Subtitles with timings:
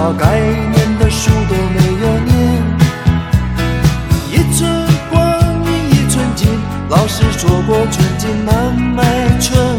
[0.00, 2.32] 把该念的书都没有念。
[4.32, 4.58] 一寸
[5.10, 5.18] 光
[5.66, 6.48] 阴一寸金，
[6.88, 9.04] 老师说过寸金难买
[9.38, 9.69] 寸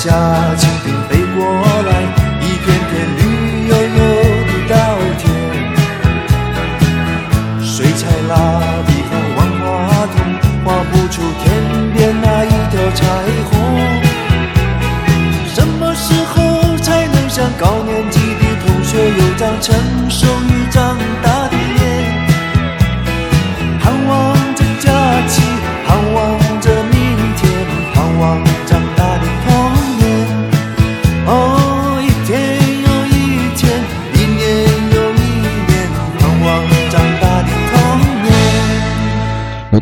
[0.00, 0.08] 下，
[0.56, 1.79] 蜻蜓飞过。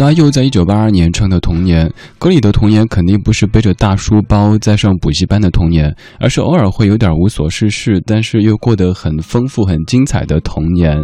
[0.08, 1.86] 他又在一九八二年唱的《童年》，
[2.18, 10.98] 歌里的童年肯定不是背着大书包在上补习班的童年，而是偶尔会有点无所事事，但是又过得很丰富、很精彩的童年。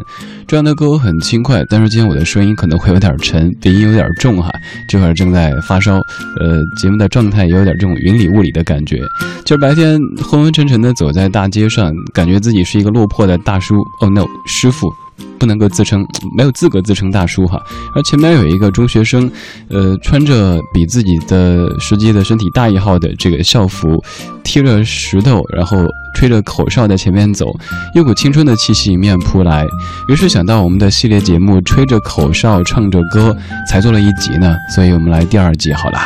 [0.47, 4.51] 这样的歌很轻快，但是今天我的声音可能会有点沉，鼻音有点重哈，
[4.89, 5.97] 这会儿正在发烧，
[6.41, 8.97] 呃，节目的状态也有点这种云里雾里的感觉。
[9.45, 13.75] 今儿白天昏昏沉沉的走在大街上，感觉自己是一个落魄的大叔。
[14.01, 14.91] Oh no，师傅。
[15.39, 17.61] 不能够自称，没有资格自称大叔哈。
[17.94, 19.31] 而前面有一个中学生，
[19.69, 24.03] 呃，穿着比自己的实际的身体大一号的这个校服，
[24.43, 25.85] 贴着石头，然后
[26.15, 27.55] 吹着口哨在前面走，
[27.94, 29.67] 一股青春的气息迎面扑来。
[30.09, 33.37] 于是想到我们的系列节目，吹着口哨唱着歌，
[33.69, 35.99] 才做了一集呢，所以我们来第二集好了。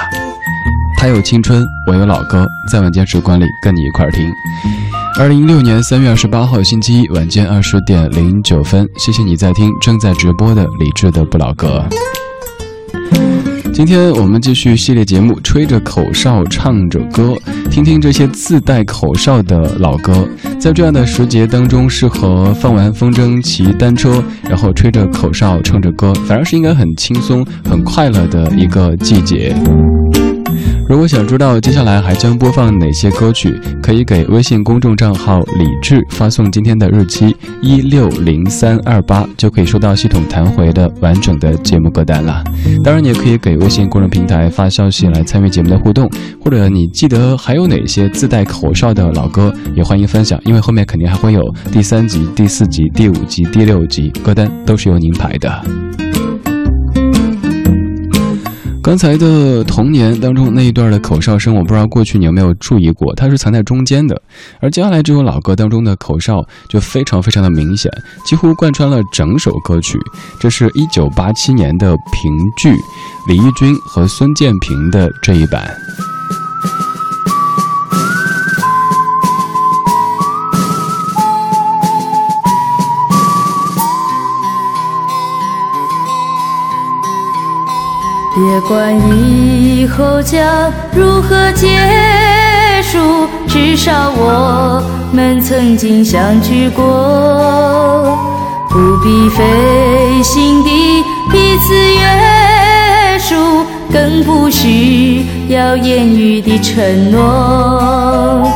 [1.01, 4.29] 他有青春，我有老歌，在晚间时光里跟你一块儿听。
[5.17, 11.87] 二零一六年三月二十八号星期一晚间二十点零九分，谢谢你在听正在直播的李志的不老歌。
[13.73, 17.33] 今天我们继续系列节目，吹着口哨唱着歌，
[17.71, 20.29] 听听这些自带口哨的老歌。
[20.59, 29.55] 在这样的时节当中，适合放完风筝骑单车，然后吹着口哨唱着歌，反而是应该很轻松、很快乐的一个季节。
[30.89, 42.43] 如果想知道接下来还将播放哪些歌曲，可以给微信公众账号“李志”发送今天的日期一六零三二八，就可以收到系统弹回的完整的节目歌单了。
[42.83, 46.11] 当然，你也可以给微信公众平台发消息来参与节目的互动，
[46.43, 55.63] 或者你记得还有哪些自带口哨的老歌，也欢迎分享，因为后面肯定还会有第三集、第四集、第五集、第六集歌单，都是由您排的。
[58.89, 64.19] 刚才的童年当中那一段的口哨声，我不知道过去你有没有注意过，它是藏在中间的。
[64.61, 67.93] 而接下来这首老歌当中的口哨就非常非常的明显，
[68.25, 69.99] 几乎贯穿了整首歌曲。
[70.41, 72.73] 这是一九八七年的评剧，
[73.29, 75.71] 李翊君和孙建平的这一版。
[88.39, 90.41] 别管以后将
[90.93, 91.67] 如何结
[92.85, 94.81] 束，至少我
[95.13, 98.17] 们曾经相聚过。
[98.71, 101.03] 不必费心地
[101.33, 108.49] 彼此约束，更不需要言语的承诺。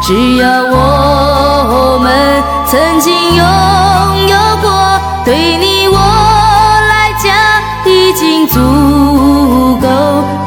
[0.00, 3.44] 只要我们曾经拥
[4.28, 5.98] 有过，对你我
[6.88, 7.30] 来讲
[7.84, 8.85] 已经足够。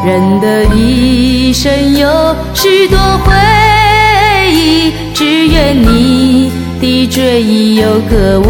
[0.06, 3.34] 人的一生有许多回
[4.52, 8.48] 忆，只愿你的追忆有个我。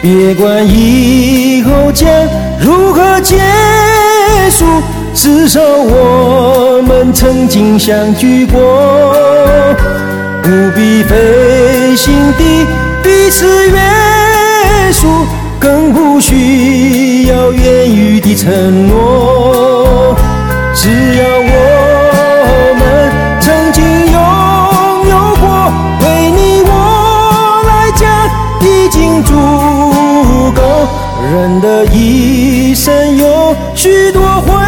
[0.00, 2.08] 别管以后将
[2.60, 3.36] 如何结
[4.50, 4.64] 束。
[5.20, 8.56] 至少我们曾经相聚过，
[10.40, 12.64] 不必费心地
[13.02, 15.08] 彼此约束，
[15.58, 20.14] 更不需要言语的承诺。
[20.72, 23.10] 只要我们
[23.40, 23.82] 曾经
[24.12, 24.18] 拥
[25.10, 26.70] 有过，对你我
[27.66, 28.06] 来讲
[28.62, 29.34] 已经足
[30.54, 30.62] 够。
[31.32, 34.67] 人的一生有许多回。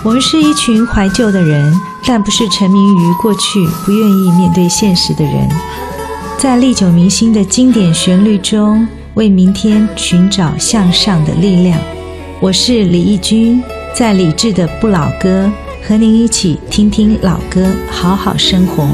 [0.08, 1.70] 我们是一群怀旧的人，
[2.06, 5.46] 但不是沉迷于过去、不愿意面对现实的人。
[6.38, 11.78] 在历久弥新的经典旋律中，为明天寻找向上的力量。
[12.40, 13.62] 我是李义军，
[13.94, 15.52] 在理智的不老歌，
[15.86, 18.88] 和您一起听听老歌，好好生活。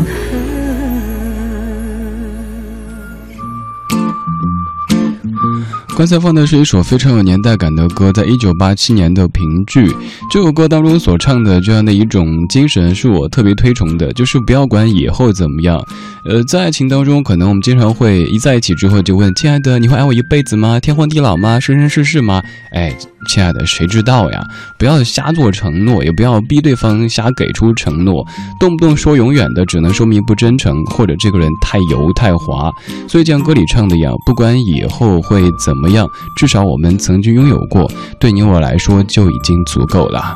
[5.96, 9.88] 刚才放的是一首非常有年代感的歌，在一九八七年的评剧。
[10.28, 15.80] 这首歌当中所唱的这样的一种精神，是我特别推崇的，就是不要管以后怎么样。
[16.24, 20.80] 呃，在爱情当中，可能我们经常会一在一起之后就问：“亲爱的，你会爱我一辈子吗？
[20.80, 21.60] 天荒地老吗？
[21.60, 22.96] 生生世世吗？”哎，
[23.28, 24.42] 亲爱的，谁知道呀？
[24.76, 28.26] 不要瞎做承诺，也不要逼对方瞎给出承诺，
[28.58, 32.72] 动不动说永远的，只能说明不真诚，或者这个人太油太滑。
[33.06, 35.83] 所以，像歌里唱的一样，不管以后会怎么。
[35.84, 36.08] 怎么样？
[36.34, 37.86] 至少我们曾经拥有过，
[38.18, 40.34] 对你我来说就已经足够了。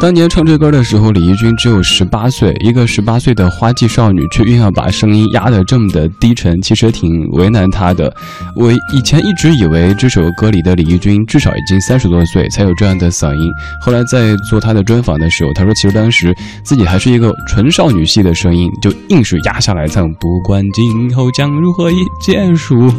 [0.00, 8.10] 当年唱这歌的时候，李翊君只有十八岁，一个十八岁的花季少女，却硬要把声音压得这么的低沉，其实挺为难她的。
[8.56, 13.50] 我以前一直以为这首歌里的李翊君至少已经三十多岁才有这样的嗓音，
[13.82, 20.10] 后来在做她的专访的时候，她说其实当时自己还是一个纯少女系的声音，就硬是压下来唱。
[20.14, 22.90] 不管今后将如何一结束。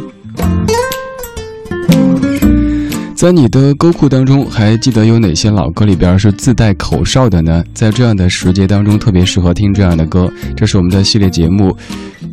[3.14, 7.64] 在你的歌库当中，还记得有哪些老歌里边是自带口哨的呢？
[7.72, 10.30] 在这样的时节当中，特别适合听这样的歌。
[10.54, 11.70] 这是我们的系列节目《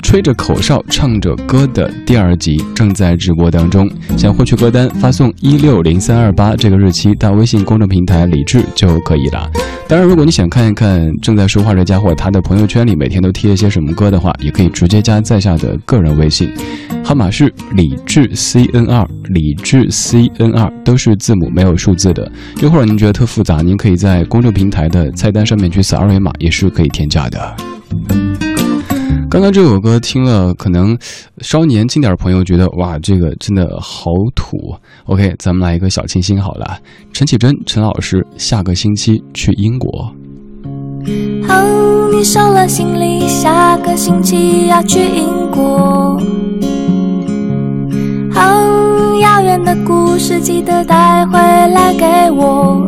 [0.01, 3.89] 吹着口哨唱着歌的第二集正在直播当中。
[4.17, 9.49] 想获取歌单，发送一六零三二八这个日期到微信公众平台李智就可以了。
[9.87, 16.49] 当然，如果你想看一看正在说话这家伙他的朋友圈里每天都贴一些什么歌的话，也可以直接加在下的个人微信，
[17.03, 22.31] 号码是李智 C N 二，李智 C N 二都是字母没有数字的。
[22.61, 27.55] 一会儿您觉得特复杂，您可以在公众平台的菜单上面去扫二维码，也是可以添加的。
[29.33, 30.95] 刚刚这首歌听了，可能
[31.39, 34.75] 稍年轻点朋友觉得哇，这个真的好土。
[35.05, 36.77] OK，咱们来一个小清新好了。
[37.11, 40.13] 陈绮贞，陈老师，下个星期去英国。
[41.49, 46.21] 哦，你收了行李，下个星期要去英国。
[48.35, 52.87] 哦，遥远的故事记得带回来给我。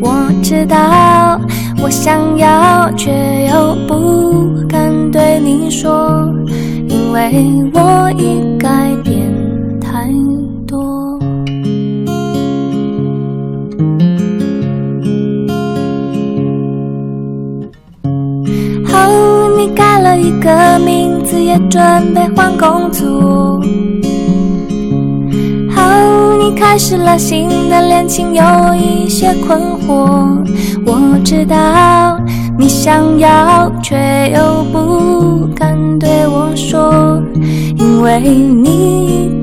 [0.00, 1.40] 我知道。
[1.82, 3.10] 我想要，却
[3.50, 6.28] 又不敢对你说，
[6.88, 8.68] 因为我已改
[9.02, 9.32] 变
[9.80, 10.06] 太
[10.66, 11.18] 多。
[18.92, 21.82] 哦，你改了一个名字，也准
[22.14, 23.58] 备换工作。
[26.52, 28.42] 开始了新的恋情，有
[28.74, 30.44] 一些困惑。
[30.86, 32.18] 我知道
[32.58, 33.96] 你想要，却
[34.34, 37.22] 又不敢对我说，
[37.78, 39.39] 因为你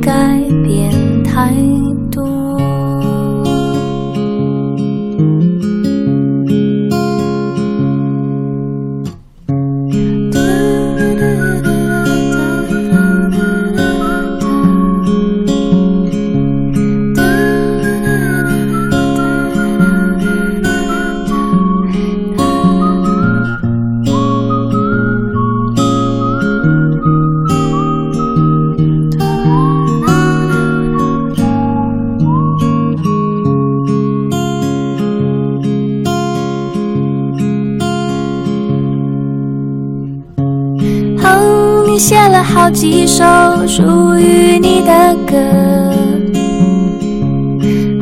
[41.97, 43.25] 写了好几首
[43.65, 45.35] 属于你的歌，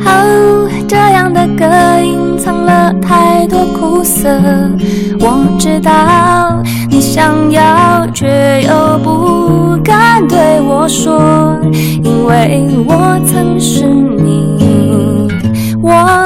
[0.04, 1.64] 哦，这样的歌
[2.04, 4.28] 隐藏了太多苦涩。
[5.18, 11.58] 我知道你想要，却又不敢对我说，
[12.04, 15.26] 因为我曾是你，
[15.80, 16.25] 我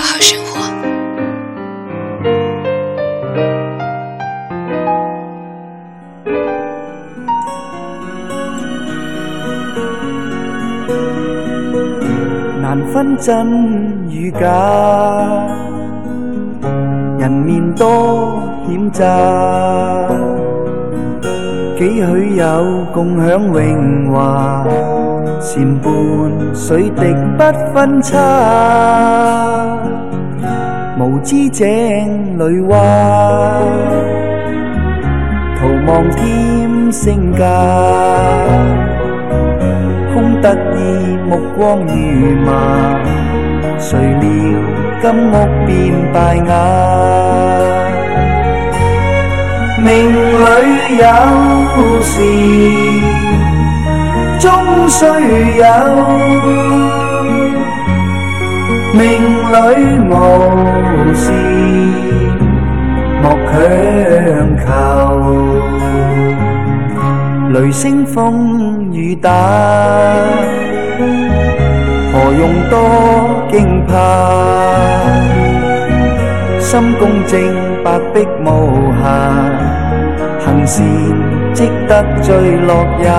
[13.21, 13.47] 真
[14.09, 14.47] 与假，
[17.19, 19.05] 人面多险诈。
[21.77, 22.45] 几许有
[22.91, 24.65] 共享荣华，
[25.39, 25.93] 前伴
[26.55, 27.43] 水滴不
[27.75, 28.17] 分差。
[30.99, 31.67] 无知井
[32.39, 32.75] 里蛙，
[35.59, 37.45] 徒望添身价。
[40.39, 40.77] 得意
[41.27, 41.91] 目光如
[42.45, 42.49] 麻，
[43.79, 44.23] 谁料
[45.01, 45.33] 金屋
[45.65, 45.69] 变
[46.13, 46.15] 败
[46.47, 46.49] 瓦。
[49.83, 50.43] 命里
[50.97, 51.03] 有
[52.03, 52.13] 时
[54.39, 54.47] 终
[54.87, 54.99] 须
[55.57, 55.63] 有，
[58.93, 58.99] 命
[59.51, 59.55] 里
[60.07, 60.11] 无
[61.15, 61.23] 事
[63.23, 63.53] 莫强
[64.63, 64.65] 求。
[67.53, 69.29] 雷声风雨打，
[72.11, 72.79] 何用多
[73.51, 73.93] 惊怕？
[76.59, 77.71] 心公正。
[77.83, 78.47] 白璧无
[79.01, 79.03] 瑕，
[80.45, 80.85] 行善
[81.51, 82.69] 积得最乐
[83.01, 83.09] 也。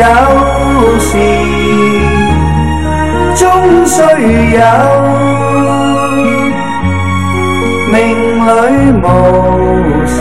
[0.00, 0.04] 有
[0.98, 1.08] 时
[3.36, 3.40] 终
[3.84, 4.00] 须
[4.56, 4.58] 有，
[7.92, 7.94] 命
[8.46, 8.48] 里
[8.96, 9.04] 无
[10.06, 10.16] 时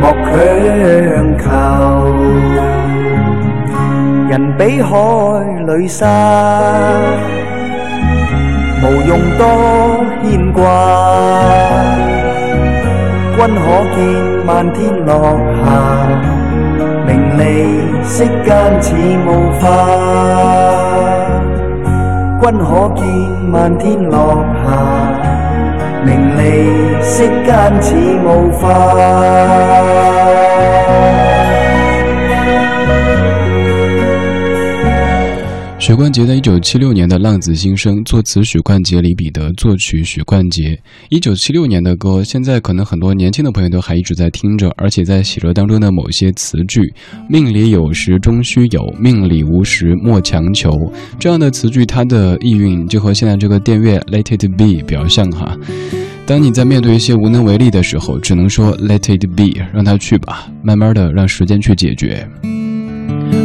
[0.00, 0.30] 莫强
[1.38, 1.44] 求。
[4.28, 4.92] 人比海
[5.66, 6.04] 里沙，
[8.82, 9.40] 无用多
[10.22, 10.60] 牵挂。
[13.34, 13.64] 君可
[13.94, 13.96] 见
[14.44, 14.76] 漫天
[15.06, 15.10] 落
[15.64, 15.66] 霞，
[17.38, 19.28] 名利息间似雾
[19.60, 19.62] 化。
[22.40, 22.66] 君可
[22.96, 23.06] 见
[23.48, 24.66] 漫天落霞，
[26.04, 27.48] 明利息间
[27.80, 28.66] 似雾化。
[35.88, 40.78] 许冠杰的一九七六年的《浪子心声》，作词许冠杰、李彼得，作曲许冠杰。
[41.08, 46.92] 一九七六年的歌，现在可能很多年轻的朋友都还一直在听着，而且在写着当中的某些词句
[47.26, 55.56] ：“命里有时终须有，命里无时莫强求。”这样的词句，它的意蕴就和现在这个电乐 “Let it be” 比较像哈。
[56.26, 62.28] 当你在面对一些无能为力的时候，只能说 “Let it be”，让它去吧，慢慢的让时间去解决。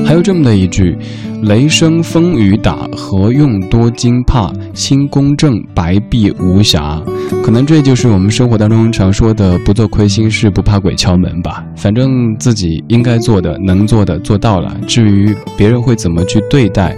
[0.05, 0.95] 还有这么的一句
[1.43, 4.51] ：“雷声风雨打，何用多惊怕？
[4.73, 7.01] 心公正，白璧无瑕。”
[7.41, 11.63] 可能这就是我们生活当中常说的“不做亏心事，不怕鬼敲门”吧。
[11.75, 16.95] 反正自己应该做的、能做的做到了，至于别人会怎么去对待，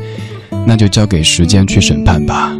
[0.66, 2.56] 那就交给时间去审判吧。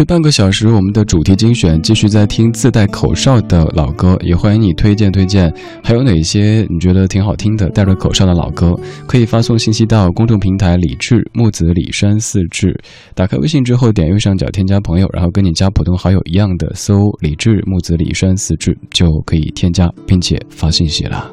[0.00, 5.52] 这半个小时，我们的主题精选继续在听自带口哨的老歌，也欢迎你推荐推荐，
[5.84, 8.74] 还有哪些你觉得挺好听的带着口哨的老歌，
[9.06, 12.74] 可以发送信息到公众平台李志木子李山四志。
[13.14, 21.30] 打开微信之后，点右上角添加朋友，然后跟你加普通好友一样的搜李志木子李山四志，就可以添加并且发信息了。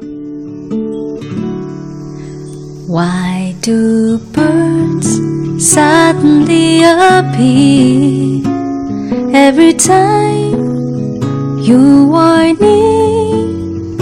[2.86, 5.18] Why do birds
[5.58, 8.57] suddenly appear?
[9.34, 11.20] Every time
[11.60, 13.98] you are near.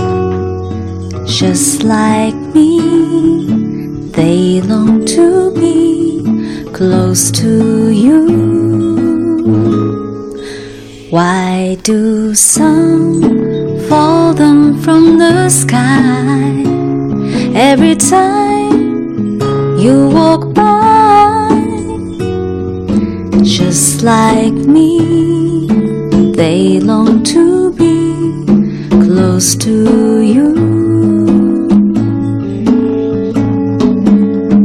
[1.26, 2.78] Just like me,
[4.12, 6.22] they long to be
[6.72, 8.26] close to you.
[11.10, 13.22] Why do some
[13.88, 16.62] fall down from the sky
[17.54, 19.40] every time
[19.78, 20.65] you walk by?
[23.56, 25.66] Just like me
[26.34, 28.44] they long to be
[28.90, 30.48] close to you.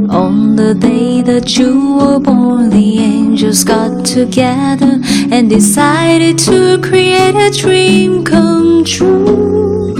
[0.10, 5.00] On the day that you were born, the angels got together
[5.32, 9.96] and decided to create a dream come true.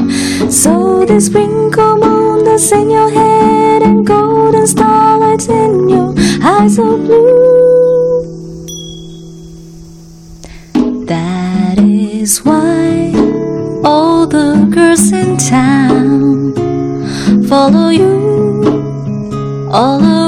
[0.52, 6.78] So they sprinkle moon that's in your head and golden starlights in your eyes
[17.52, 18.10] follow you.
[19.74, 20.21] All around,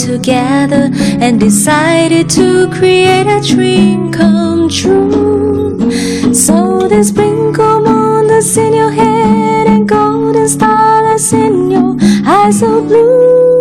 [0.00, 6.32] together and decided to create a dream come true.
[6.32, 12.88] So they sprinkle moon that's in your head and golden stars in your eyes of
[12.88, 13.60] blue.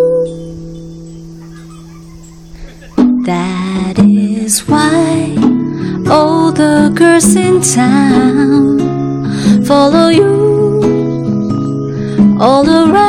[3.25, 5.35] That is why
[6.09, 8.79] all the girls in town
[9.65, 10.49] follow you
[12.39, 13.08] all around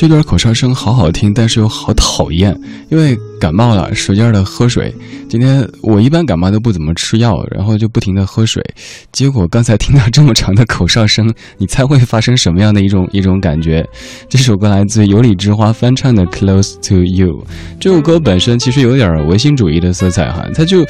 [0.00, 2.58] 这段口哨声好好听，但是又好讨厌，
[2.88, 4.90] 因为感冒了，使劲的喝水。
[5.28, 8.64] 今天我一般感冒都不怎么吃药，然后就不停的喝水。
[9.12, 13.86] 结果刚才听到这么长的口哨声，你猜会发生什么样的一种 一种感觉？
[14.26, 17.34] 这首歌来自有理之花翻唱的《Close to You》。
[17.78, 20.82] 这首歌本身其实有点唯心主义的色彩哈，它就。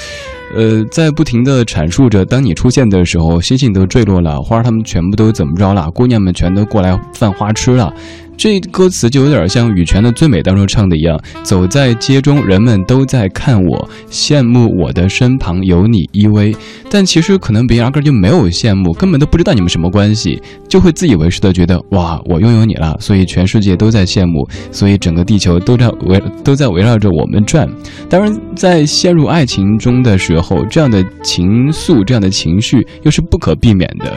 [0.52, 7.94] 呃，在不停的阐述着，当你出现的时候，星星都坠落了，花儿它们全部都怎么着了，姑娘们全都过来犯花痴了。
[8.40, 16.56] 这歌词就有点像羽泉的《最美》当中唱的一样，走在街中，人们都在看我，羡慕我的身旁有你依偎。
[16.88, 27.68] 但其实可能别人压根就没有羡慕，根本都不知道你们什么关系，就会自以为是的觉得哇，我拥有你了，所以全世界都在羡慕，所以整个地球都在围都在围绕着我们转。
[28.08, 34.10] 当然，在陷入爱情中的时候，这样的情愫、这样的情绪又是不可避免的。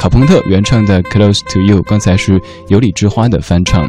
[0.00, 3.62] 卡朋特原唱的《Close to You》，刚才是有理之花的翻。
[3.66, 3.86] 唱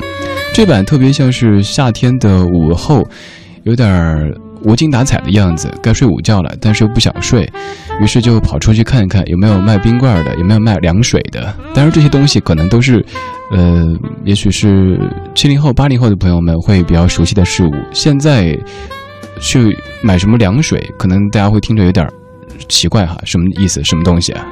[0.54, 3.08] 这版特别像是夏天的午后，
[3.64, 7.48] 有点无精打采的样子，该睡午觉了，但是又不想睡，
[8.02, 11.56] 于是就跑出去看一看有没有卖冰棍的，有没有卖凉水的。
[11.76, 13.06] 当然这些东西可能都是，
[13.52, 13.86] 呃，
[14.26, 15.00] 也许是
[15.36, 17.72] 七零后、八零后的朋友们会比较熟悉的事物。
[17.94, 18.58] 现在
[19.40, 22.10] 去买什么凉水，可能大家会听着有点
[22.68, 23.84] 奇怪哈，什么意思？
[23.84, 24.44] 什么东西啊？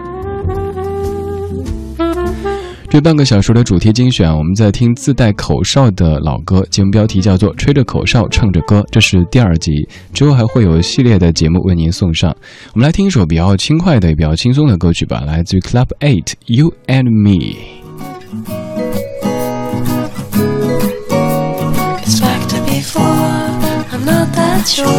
[2.90, 12.34] 这半个小时的主题精选，我们在听自带口哨的老歌，节目标题叫做《吹着口哨唱着歌》，这是第二集，之后还会有系列的节目为您送上。
[12.74, 17.32] 我们来听一首比较轻快的、也比较轻松的歌曲吧，来自于 Club Eight，《You and Me》。
[24.66, 24.96] so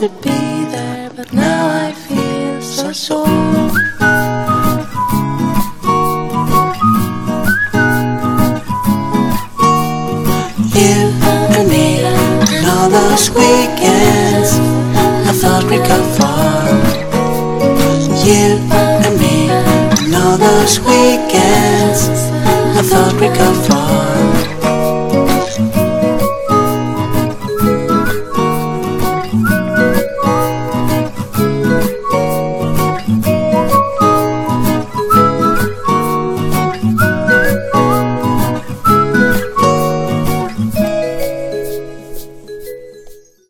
[0.00, 3.26] to be there, but now I feel so sore.
[10.74, 10.98] You
[11.56, 14.50] and me and all those weekends,
[15.26, 16.68] I thought we'd go far.
[18.26, 18.58] You
[19.06, 22.08] and me and all those weekends,
[22.76, 24.35] I thought we'd go far.